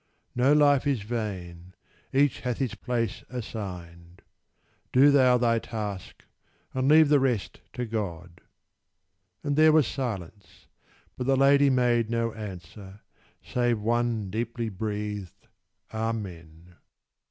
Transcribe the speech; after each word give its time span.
No 0.35 0.51
life 0.53 0.87
is 0.87 1.03
vain: 1.03 1.75
each 2.11 2.39
hath 2.39 2.57
his 2.57 2.73
place 2.73 3.23
assigned: 3.29 4.23
Do 4.91 5.11
thou 5.11 5.37
thy 5.37 5.59
task, 5.59 6.25
and 6.73 6.87
leave 6.87 7.07
the 7.09 7.19
rest 7.19 7.61
to 7.73 7.85
God." 7.85 8.41
And 9.43 9.55
there 9.55 9.71
was 9.71 9.85
silence, 9.85 10.65
but 11.15 11.27
the 11.27 11.37
Lady 11.37 11.69
made 11.69 12.09
No 12.09 12.33
answer, 12.33 13.01
save 13.43 13.79
one 13.79 14.31
deeply 14.31 14.69
breathed 14.69 15.45
"Amen." 15.93 16.77